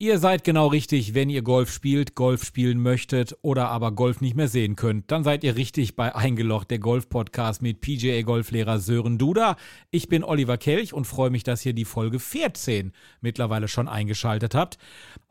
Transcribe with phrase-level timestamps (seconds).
[0.00, 4.34] Ihr seid genau richtig, wenn ihr Golf spielt, Golf spielen möchtet oder aber Golf nicht
[4.34, 5.08] mehr sehen könnt.
[5.12, 9.54] Dann seid ihr richtig bei Eingelocht, der Golf-Podcast mit PGA-Golflehrer Sören Duda.
[9.92, 14.56] Ich bin Oliver Kelch und freue mich, dass ihr die Folge 14 mittlerweile schon eingeschaltet
[14.56, 14.78] habt.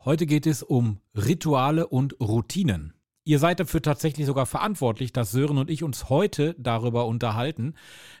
[0.02, 2.93] Heute geht es um Rituale und Routinen.
[3.26, 7.72] Ihr seid dafür tatsächlich sogar verantwortlich, dass Sören und ich uns heute darüber unterhalten.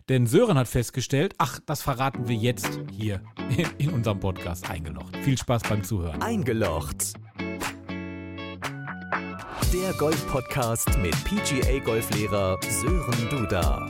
[0.08, 3.20] Denn Sören hat festgestellt, ach, das verraten wir jetzt hier
[3.76, 5.14] in unserem Podcast Eingelocht.
[5.18, 6.22] Viel Spaß beim Zuhören.
[6.22, 7.12] Eingelocht.
[9.74, 13.86] Der Golf-Podcast mit PGA-Golflehrer Sören Duda.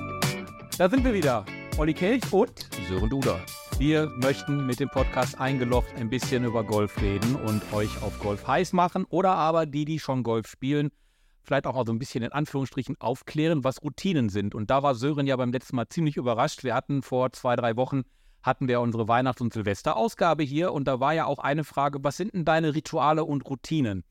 [0.76, 1.46] Da sind wir wieder.
[1.78, 3.38] Olli Kelch und Sören Duda.
[3.78, 8.48] Wir möchten mit dem Podcast Eingelocht ein bisschen über Golf reden und euch auf Golf
[8.48, 10.90] heiß machen oder aber die, die schon Golf spielen,
[11.44, 14.54] vielleicht auch mal so ein bisschen in Anführungsstrichen aufklären, was Routinen sind.
[14.54, 16.64] Und da war Sören ja beim letzten Mal ziemlich überrascht.
[16.64, 18.02] Wir hatten vor zwei, drei Wochen
[18.44, 22.18] hatten wir unsere Weihnachts- und Silvesterausgabe hier und da war ja auch eine Frage, was
[22.18, 24.04] sind denn deine Rituale und Routinen?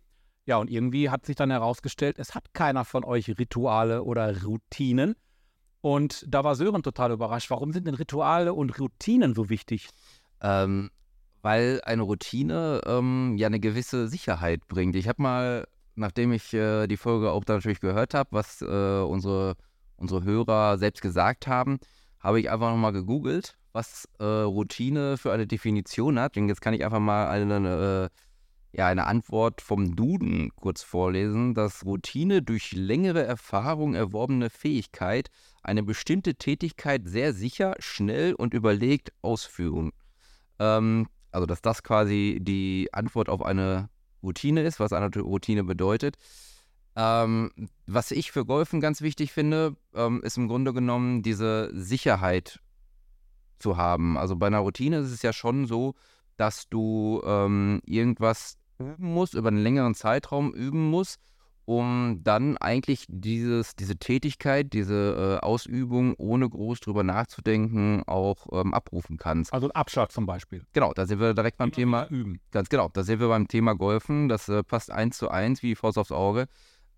[0.46, 5.16] Ja, und irgendwie hat sich dann herausgestellt, es hat keiner von euch Rituale oder Routinen.
[5.82, 7.52] Und da war Sören total überrascht.
[7.52, 9.90] Warum sind denn Rituale und Routinen so wichtig?
[10.42, 10.90] Ähm,
[11.42, 14.96] weil eine Routine ähm, ja eine gewisse Sicherheit bringt.
[14.96, 19.56] Ich habe mal nachdem ich äh, die Folge auch natürlich gehört habe, was äh, unsere,
[19.98, 21.80] unsere Hörer selbst gesagt haben,
[22.20, 26.38] habe ich einfach nochmal gegoogelt, was äh, Routine für eine Definition hat.
[26.38, 28.10] Und jetzt kann ich einfach mal eine,
[28.74, 35.30] äh, ja, eine Antwort vom Duden kurz vorlesen, dass Routine durch längere Erfahrung erworbene Fähigkeit,
[35.62, 39.92] eine bestimmte Tätigkeit sehr sicher, schnell und überlegt ausführen.
[40.60, 43.90] Ähm, also, dass das quasi die Antwort auf eine
[44.24, 46.18] Routine ist, was eine Routine bedeutet.
[46.96, 47.52] Ähm,
[47.88, 52.60] was ich für Golfen ganz wichtig finde, ähm, ist im Grunde genommen diese Sicherheit
[53.60, 54.18] zu haben.
[54.18, 55.96] Also bei einer Routine ist es ja schon so,
[56.38, 61.20] dass du ähm, irgendwas üben musst, über einen längeren Zeitraum üben musst
[61.66, 68.74] um dann eigentlich dieses, diese Tätigkeit, diese äh, Ausübung, ohne groß drüber nachzudenken, auch ähm,
[68.74, 69.54] abrufen kannst.
[69.54, 70.66] Also ein Abschlag zum Beispiel.
[70.74, 72.40] Genau, da sind wir direkt beim Thema üben.
[72.52, 74.28] Ganz genau, da sind wir beim Thema Golfen.
[74.28, 76.48] Das äh, passt eins zu eins wie die Faust aufs Auge.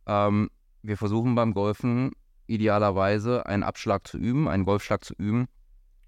[0.07, 0.50] Ähm,
[0.81, 2.11] wir versuchen beim Golfen
[2.47, 5.47] idealerweise einen Abschlag zu üben, einen Golfschlag zu üben,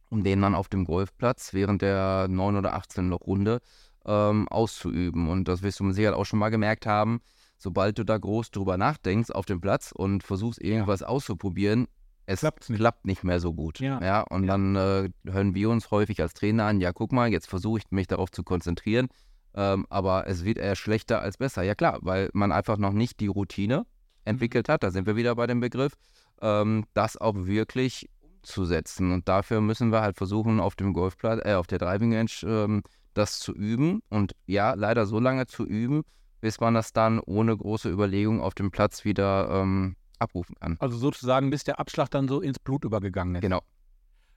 [0.09, 3.59] um den dann auf dem Golfplatz während der 9 oder 18 Loch Runde
[4.05, 5.29] ähm, auszuüben.
[5.29, 7.21] Und das wirst du Sicherheit auch schon mal gemerkt haben
[7.57, 11.07] sobald du da groß drüber nachdenkst auf dem Platz und versuchst irgendwas ja.
[11.07, 11.87] auszuprobieren,
[12.25, 12.75] es nicht.
[12.75, 13.79] klappt nicht mehr so gut.
[13.79, 14.51] Ja, ja und ja.
[14.51, 17.85] dann äh, hören wir uns häufig als Trainer an, ja, guck mal, jetzt versuche ich
[17.89, 19.07] mich darauf zu konzentrieren,
[19.55, 21.63] ähm, aber es wird eher schlechter als besser.
[21.63, 23.85] Ja klar, weil man einfach noch nicht die Routine mhm.
[24.25, 25.93] entwickelt hat, da sind wir wieder bei dem Begriff,
[26.41, 28.09] ähm, das auch wirklich
[28.47, 29.11] umzusetzen.
[29.11, 32.83] Und dafür müssen wir halt versuchen, auf dem Golfplatz, äh, auf der Driving Range ähm,
[33.13, 36.03] das zu üben und ja, leider so lange zu üben,
[36.41, 40.77] bis man das dann ohne große Überlegung auf dem Platz wieder ähm, abrufen kann.
[40.79, 43.41] Also sozusagen, bis der Abschlag dann so ins Blut übergegangen ist.
[43.41, 43.61] Genau.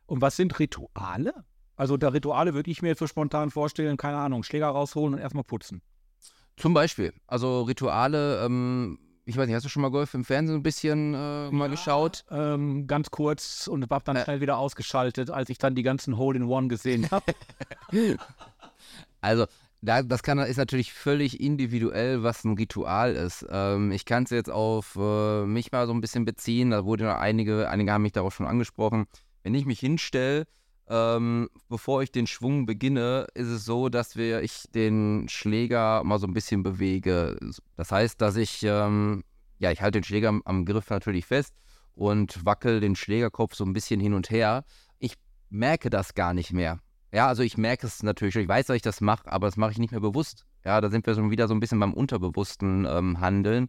[0.06, 1.33] Und was sind Rituale?
[1.77, 5.21] Also der Rituale würde ich mir jetzt so spontan vorstellen, keine Ahnung, Schläger rausholen und
[5.21, 5.83] erstmal putzen.
[6.56, 7.15] Zum Beispiel.
[7.27, 11.15] Also Rituale, ähm, ich weiß nicht, hast du schon mal Golf im Fernsehen ein bisschen
[11.15, 12.25] äh, mal ja, geschaut?
[12.31, 16.19] Ähm, ganz kurz und war dann äh, schnell wieder ausgeschaltet, als ich dann die ganzen
[16.19, 17.33] Hole-in-One gesehen habe.
[19.22, 19.47] also
[19.83, 23.47] da, das kann, ist natürlich völlig individuell, was ein Ritual ist.
[23.51, 26.71] Ähm, ich kann es jetzt auf äh, mich mal so ein bisschen beziehen.
[26.71, 29.07] Da wurde einige, einige haben mich darauf schon angesprochen.
[29.43, 30.47] Wenn ich mich hinstelle,
[30.89, 36.19] ähm, bevor ich den Schwung beginne, ist es so, dass wir, ich den Schläger mal
[36.19, 37.39] so ein bisschen bewege.
[37.77, 39.25] Das heißt, dass ich, ähm,
[39.59, 41.55] ja, ich halte den Schläger am, am Griff natürlich fest
[41.95, 44.65] und wackel den Schlägerkopf so ein bisschen hin und her.
[44.99, 45.15] Ich
[45.49, 46.81] merke das gar nicht mehr.
[47.12, 49.72] Ja, also ich merke es natürlich, ich weiß, dass ich das mache, aber das mache
[49.72, 50.47] ich nicht mehr bewusst.
[50.65, 53.69] Ja, da sind wir schon wieder so ein bisschen beim unterbewussten ähm, Handeln.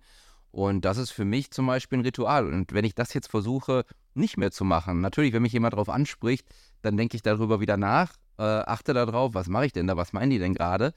[0.51, 2.45] Und das ist für mich zum Beispiel ein Ritual.
[2.45, 5.89] Und wenn ich das jetzt versuche, nicht mehr zu machen, natürlich, wenn mich jemand darauf
[5.89, 6.45] anspricht,
[6.81, 10.13] dann denke ich darüber wieder nach, äh, achte darauf, was mache ich denn da, was
[10.13, 10.93] meinen die denn gerade?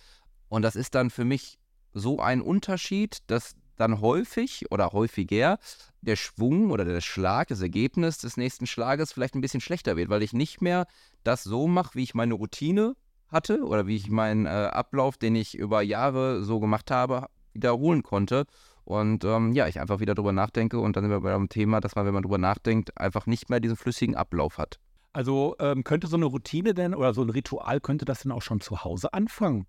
[0.49, 1.59] Und das ist dann für mich
[1.93, 5.59] so ein Unterschied, dass dann häufig oder häufiger
[6.01, 10.11] der Schwung oder der Schlag, das Ergebnis des nächsten Schlages vielleicht ein bisschen schlechter wird,
[10.11, 10.87] weil ich nicht mehr
[11.23, 12.95] das so mache, wie ich meine Routine
[13.29, 18.03] hatte oder wie ich meinen äh, Ablauf, den ich über Jahre so gemacht habe, wiederholen
[18.03, 18.45] konnte.
[18.85, 21.95] Und ähm, ja, ich einfach wieder drüber nachdenke und dann sind wir beim Thema, dass
[21.95, 24.79] man, wenn man drüber nachdenkt, einfach nicht mehr diesen flüssigen Ablauf hat.
[25.15, 28.43] Also ähm, könnte so eine Routine denn oder so ein Ritual, könnte das denn auch
[28.43, 29.67] schon zu Hause anfangen?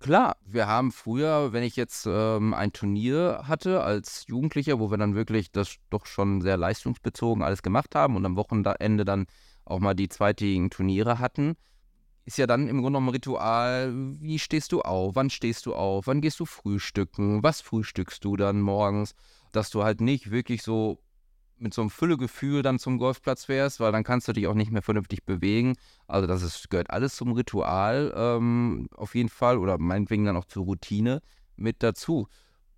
[0.00, 4.98] Klar, wir haben früher, wenn ich jetzt ähm, ein Turnier hatte als Jugendlicher, wo wir
[4.98, 9.26] dann wirklich das doch schon sehr leistungsbezogen alles gemacht haben und am Wochenende dann
[9.64, 11.56] auch mal die zweitigen Turniere hatten,
[12.26, 15.74] ist ja dann im Grunde genommen ein Ritual, wie stehst du auf, wann stehst du
[15.74, 19.14] auf, wann gehst du frühstücken, was frühstückst du dann morgens,
[19.52, 20.98] dass du halt nicht wirklich so
[21.58, 24.70] mit so einem Füllegefühl dann zum Golfplatz fährst, weil dann kannst du dich auch nicht
[24.70, 25.74] mehr vernünftig bewegen.
[26.06, 30.46] Also das ist, gehört alles zum Ritual ähm, auf jeden Fall oder meinetwegen dann auch
[30.46, 31.20] zur Routine
[31.56, 32.28] mit dazu.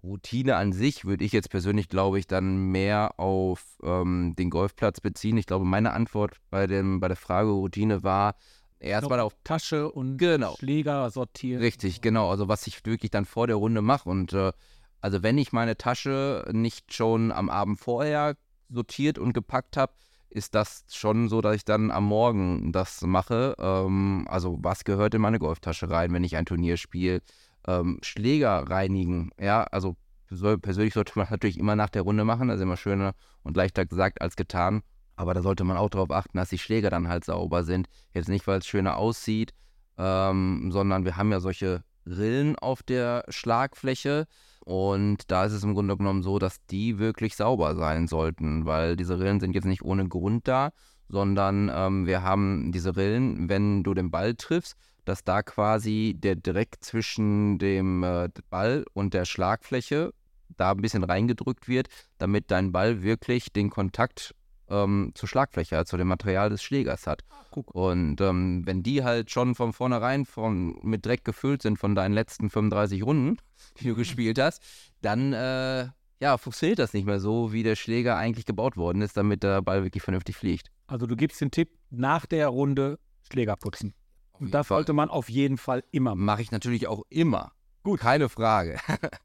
[0.03, 5.01] Routine an sich würde ich jetzt persönlich, glaube ich, dann mehr auf ähm, den Golfplatz
[5.01, 5.37] beziehen.
[5.37, 8.37] Ich glaube, meine Antwort bei, dem, bei der Frage Routine war,
[8.79, 10.55] erstmal auf Tasche und genau.
[10.59, 11.61] Schläger sortieren.
[11.61, 12.31] Richtig, genau.
[12.31, 14.09] Also was ich wirklich dann vor der Runde mache.
[14.09, 14.53] Und äh,
[15.01, 18.37] also wenn ich meine Tasche nicht schon am Abend vorher
[18.69, 19.93] sortiert und gepackt habe,
[20.31, 23.55] ist das schon so, dass ich dann am Morgen das mache.
[23.59, 27.23] Ähm, also was gehört in meine Golftasche rein, wenn ich ein Turnier spiele?
[27.67, 29.97] Ähm, Schläger reinigen, ja, also
[30.29, 33.87] persönlich sollte man natürlich immer nach der Runde machen, das ist immer schöner und leichter
[33.87, 34.83] gesagt als getan.
[35.17, 37.89] Aber da sollte man auch darauf achten, dass die Schläger dann halt sauber sind.
[38.13, 39.55] Jetzt nicht, weil es schöner aussieht,
[39.97, 44.27] ähm, sondern wir haben ja solche Rillen auf der Schlagfläche.
[44.67, 48.97] Und da ist es im Grunde genommen so, dass die wirklich sauber sein sollten, weil
[48.97, 50.73] diese Rillen sind jetzt nicht ohne Grund da,
[51.09, 54.75] sondern ähm, wir haben diese Rillen, wenn du den Ball triffst,
[55.05, 60.13] dass da quasi der Dreck zwischen dem äh, Ball und der Schlagfläche
[60.57, 61.87] da ein bisschen reingedrückt wird,
[62.19, 64.35] damit dein Ball wirklich den Kontakt
[64.69, 67.23] ähm, zur Schlagfläche, also zu dem Material des Schlägers hat.
[67.31, 71.95] Ah, und ähm, wenn die halt schon von vornherein von, mit Dreck gefüllt sind von
[71.95, 73.39] deinen letzten 35 Runden,
[73.81, 74.63] die du gespielt hast,
[75.01, 75.89] dann äh,
[76.21, 79.63] ja, funktioniert das nicht mehr so, wie der Schläger eigentlich gebaut worden ist, damit der
[79.63, 80.71] Ball wirklich vernünftig fliegt.
[80.87, 82.99] Also du gibst den Tipp, nach der Runde
[83.31, 83.95] Schläger putzen.
[84.33, 84.79] Und das Fall.
[84.79, 86.25] sollte man auf jeden Fall immer machen.
[86.25, 87.53] Mache ich natürlich auch immer.
[87.83, 88.01] Gut.
[88.01, 88.79] Keine Frage.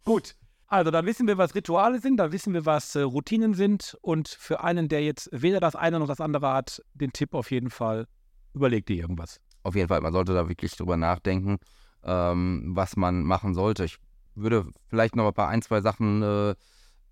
[0.06, 0.36] Gut.
[0.72, 3.98] Also dann wissen wir, was Rituale sind, dann wissen wir, was äh, Routinen sind.
[4.02, 7.52] Und für einen, der jetzt weder das eine noch das andere hat, den Tipp auf
[7.52, 8.08] jeden Fall,
[8.54, 9.42] überleg dir irgendwas.
[9.64, 11.58] Auf jeden Fall, man sollte da wirklich drüber nachdenken,
[12.06, 13.84] ähm, was man machen sollte.
[13.84, 13.98] Ich
[14.34, 16.56] würde vielleicht noch ein paar ein, zwei Sachen äh,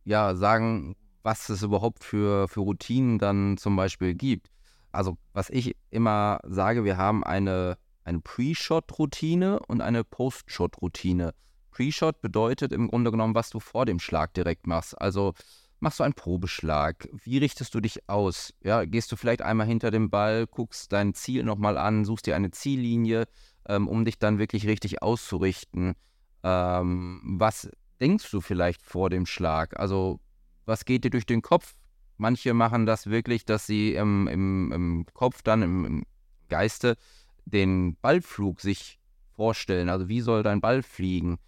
[0.06, 4.48] ja, sagen, was es überhaupt für, für Routinen dann zum Beispiel gibt.
[4.94, 11.34] Also, was ich immer sage, wir haben eine, eine Pre-Shot-Routine und eine Post-Shot-Routine.
[11.80, 15.00] Pre-Shot bedeutet im Grunde genommen, was du vor dem Schlag direkt machst.
[15.00, 15.34] Also
[15.80, 17.08] machst du einen Probeschlag?
[17.24, 18.54] Wie richtest du dich aus?
[18.62, 22.36] Ja, gehst du vielleicht einmal hinter dem Ball, guckst dein Ziel nochmal an, suchst dir
[22.36, 23.30] eine Ziellinie,
[23.66, 25.96] ähm, um dich dann wirklich richtig auszurichten.
[26.44, 27.72] Ähm, was
[28.02, 29.80] denkst du vielleicht vor dem Schlag?
[29.80, 30.20] Also,
[30.66, 31.76] was geht dir durch den Kopf?
[32.18, 36.04] Manche machen das wirklich, dass sie im, im, im Kopf dann, im, im
[36.50, 36.98] Geiste,
[37.46, 39.00] den Ballflug sich
[39.31, 39.88] vorstellen.
[39.88, 41.40] Also, wie soll dein Ball fliegen?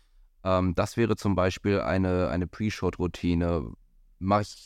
[0.43, 3.73] Ähm, das wäre zum Beispiel eine, eine Pre-Shot-Routine.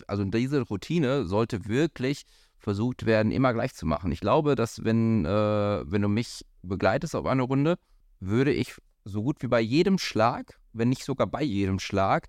[0.07, 2.25] also diese Routine sollte wirklich
[2.57, 4.11] versucht werden, immer gleich zu machen.
[4.11, 7.77] Ich glaube, dass wenn, äh, wenn du mich begleitest auf eine Runde,
[8.19, 12.27] würde ich so gut wie bei jedem Schlag, wenn nicht sogar bei jedem Schlag,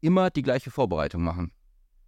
[0.00, 1.52] immer die gleiche Vorbereitung machen.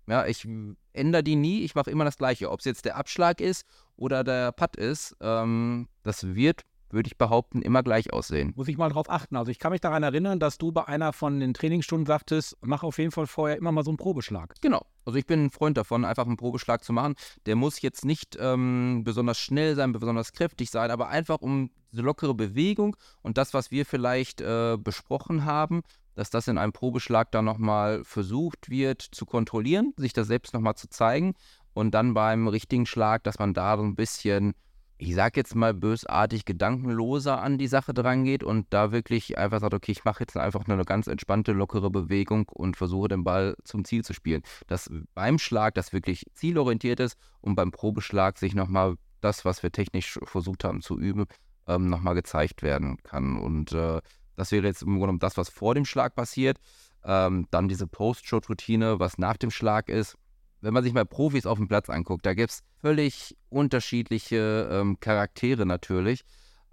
[0.06, 0.46] Ja, ich
[0.92, 2.50] ändere die nie, ich mache immer das Gleiche.
[2.50, 3.64] Ob es jetzt der Abschlag ist
[3.96, 8.52] oder der Putt ist, ähm, das wird würde ich behaupten, immer gleich aussehen.
[8.56, 9.36] Muss ich mal drauf achten.
[9.36, 12.82] Also ich kann mich daran erinnern, dass du bei einer von den Trainingsstunden sagtest, mach
[12.82, 14.54] auf jeden Fall vorher immer mal so einen Probeschlag.
[14.60, 14.86] Genau.
[15.04, 17.14] Also ich bin ein Freund davon, einfach einen Probeschlag zu machen.
[17.46, 22.02] Der muss jetzt nicht ähm, besonders schnell sein, besonders kräftig sein, aber einfach um diese
[22.02, 25.82] lockere Bewegung und das, was wir vielleicht äh, besprochen haben,
[26.14, 30.74] dass das in einem Probeschlag dann nochmal versucht wird zu kontrollieren, sich das selbst nochmal
[30.74, 31.34] zu zeigen
[31.72, 34.54] und dann beim richtigen Schlag, dass man da so ein bisschen
[35.00, 39.72] ich sag jetzt mal bösartig, gedankenloser an die Sache drangeht und da wirklich einfach sagt,
[39.72, 43.86] okay, ich mache jetzt einfach eine ganz entspannte, lockere Bewegung und versuche den Ball zum
[43.86, 44.42] Ziel zu spielen.
[44.66, 49.72] Dass beim Schlag das wirklich zielorientiert ist und beim Probeschlag sich nochmal das, was wir
[49.72, 51.24] technisch versucht haben zu üben,
[51.66, 53.38] ähm, nochmal gezeigt werden kann.
[53.38, 54.02] Und äh,
[54.36, 56.58] das wäre jetzt im Grunde genommen das, was vor dem Schlag passiert.
[57.04, 60.18] Ähm, dann diese Post-Shot-Routine, was nach dem Schlag ist
[60.60, 64.98] wenn man sich mal Profis auf dem Platz anguckt, da gibt es völlig unterschiedliche ähm,
[65.00, 66.22] Charaktere natürlich.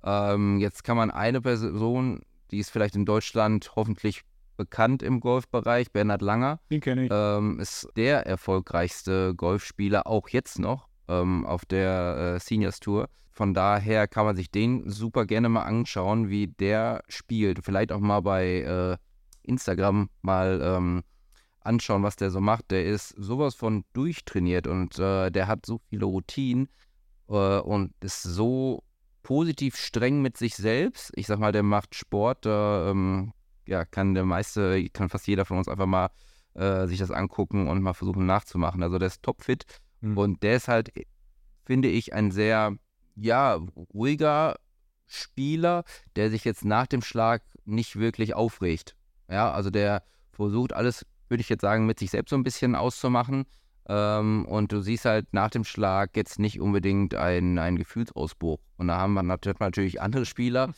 [0.04, 4.22] Ähm, jetzt kann man eine Person, die ist vielleicht in Deutschland hoffentlich
[4.58, 6.60] bekannt im Golfbereich, Bernhard Langer.
[6.72, 7.12] Den kenne ich.
[7.14, 13.10] Ähm, ist der erfolgreichste Golfspieler, auch jetzt noch, ähm, auf der äh, Seniors Tour.
[13.32, 17.64] Von daher kann man sich den super gerne mal anschauen, wie der spielt.
[17.64, 18.98] Vielleicht auch mal bei äh,
[19.44, 21.04] Instagram mal ähm,
[21.68, 22.72] anschauen, was der so macht.
[22.72, 26.70] Der ist sowas von durchtrainiert und äh, der hat so viele Routinen
[27.30, 28.84] äh, und ist so
[29.24, 31.12] positiv streng mit sich selbst.
[31.16, 33.34] Ich sag mal, der macht Sport, da ähm,
[33.68, 36.10] ja, kann der meiste, kann fast jeder von uns einfach mal
[36.54, 38.82] äh, sich das angucken und mal versuchen nachzumachen.
[38.82, 39.66] Also der ist topfit
[40.02, 40.18] mhm.
[40.18, 40.92] und der ist halt,
[41.66, 42.76] finde ich, ein sehr,
[43.16, 43.60] ja,
[43.94, 44.56] ruhiger,
[45.08, 45.84] Spieler,
[46.16, 48.96] der sich jetzt nach dem Schlag nicht wirklich aufregt.
[49.30, 52.76] Ja, also der versucht alles, würde ich jetzt sagen, mit sich selbst so ein bisschen
[52.76, 53.46] auszumachen.
[53.90, 58.60] Ähm, und du siehst halt nach dem Schlag jetzt nicht unbedingt einen, Gefühlsausbruch.
[58.78, 60.74] Und da haben wir natürlich andere Spieler,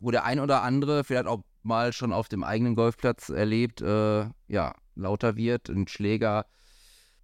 [0.00, 4.26] wo der ein oder andere vielleicht auch mal schon auf dem eigenen Golfplatz erlebt, äh,
[4.48, 6.46] ja, lauter wird, ein Schläger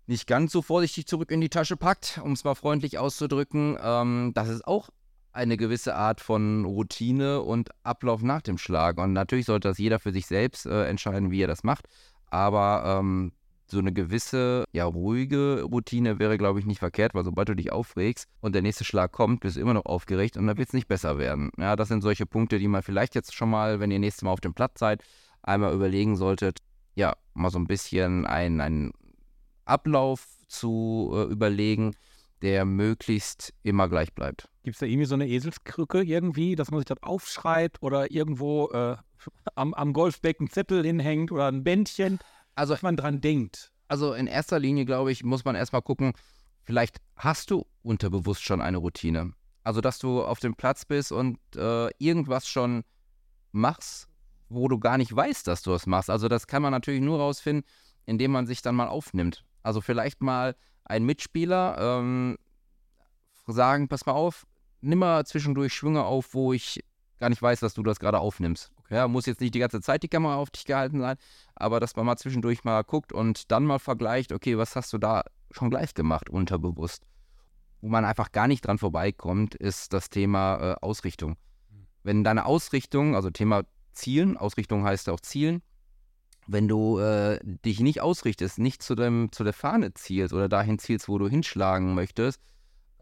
[0.06, 3.78] nicht ganz so vorsichtig zurück in die Tasche packt, um es mal freundlich auszudrücken.
[3.82, 4.90] Ähm, das ist auch
[5.32, 8.98] eine gewisse Art von Routine und Ablauf nach dem Schlag.
[8.98, 11.86] Und natürlich sollte das jeder für sich selbst äh, entscheiden, wie er das macht.
[12.32, 13.32] Aber ähm,
[13.66, 17.70] so eine gewisse, ja, ruhige Routine wäre, glaube ich, nicht verkehrt, weil sobald du dich
[17.72, 20.72] aufregst und der nächste Schlag kommt, bist du immer noch aufgeregt und dann wird es
[20.72, 21.50] nicht besser werden.
[21.58, 24.30] Ja, das sind solche Punkte, die man vielleicht jetzt schon mal, wenn ihr nächstes Mal
[24.30, 25.04] auf dem Platz seid,
[25.42, 26.60] einmal überlegen solltet,
[26.94, 28.92] ja, mal so ein bisschen einen
[29.66, 31.94] Ablauf zu äh, überlegen,
[32.40, 34.48] der möglichst immer gleich bleibt.
[34.62, 38.68] Gibt es da irgendwie so eine Eselskrücke irgendwie, dass man sich das aufschreibt oder irgendwo
[38.70, 38.96] äh,
[39.54, 42.18] am, am Golfbecken Zettel hinhängt oder ein Bändchen,
[42.54, 43.72] also dass man dran denkt?
[43.88, 46.12] Also in erster Linie, glaube ich, muss man erstmal gucken,
[46.62, 49.32] vielleicht hast du unterbewusst schon eine Routine.
[49.64, 52.82] Also, dass du auf dem Platz bist und äh, irgendwas schon
[53.52, 54.08] machst,
[54.48, 56.10] wo du gar nicht weißt, dass du es machst.
[56.10, 57.64] Also, das kann man natürlich nur rausfinden,
[58.06, 59.44] indem man sich dann mal aufnimmt.
[59.62, 62.38] Also, vielleicht mal ein Mitspieler ähm,
[63.46, 64.46] sagen: Pass mal auf,
[64.82, 66.84] nimm mal zwischendurch Schwünge auf, wo ich
[67.18, 68.72] gar nicht weiß, dass du das gerade aufnimmst.
[68.90, 71.16] Ja, muss jetzt nicht die ganze Zeit die Kamera auf dich gehalten sein,
[71.54, 74.98] aber dass man mal zwischendurch mal guckt und dann mal vergleicht, okay, was hast du
[74.98, 77.04] da schon gleich gemacht, unterbewusst.
[77.80, 81.36] Wo man einfach gar nicht dran vorbeikommt, ist das Thema äh, Ausrichtung.
[82.02, 83.62] Wenn deine Ausrichtung, also Thema
[83.92, 85.62] Zielen, Ausrichtung heißt auch Zielen,
[86.46, 90.78] wenn du äh, dich nicht ausrichtest, nicht zu, dem, zu der Fahne zielst oder dahin
[90.78, 92.40] zielst, wo du hinschlagen möchtest,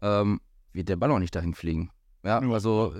[0.01, 0.41] ähm,
[0.73, 1.91] wird der Ball auch nicht dahin fliegen.
[2.23, 2.93] Ja, also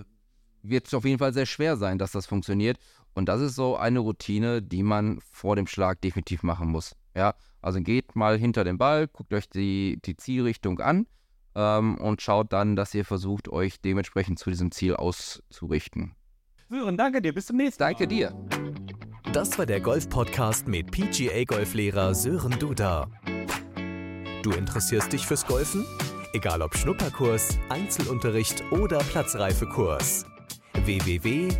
[0.63, 2.77] wird es auf jeden Fall sehr schwer sein, dass das funktioniert.
[3.13, 6.95] Und das ist so eine Routine, die man vor dem Schlag definitiv machen muss.
[7.15, 11.07] Ja, also geht mal hinter den Ball, guckt euch die, die Zielrichtung an
[11.55, 16.15] ähm, und schaut dann, dass ihr versucht, euch dementsprechend zu diesem Ziel auszurichten.
[16.69, 17.33] Sören, danke dir.
[17.33, 17.89] Bis zum nächsten Mal.
[17.89, 18.33] Danke dir.
[19.33, 23.07] Das war der Golf-Podcast mit PGA-Golflehrer Sören Duda.
[24.41, 25.85] Du interessierst dich fürs Golfen?
[26.33, 30.25] Egal ob Schnupperkurs, Einzelunterricht oder Platzreifekurs.
[30.85, 31.51] Www.sdgolf.de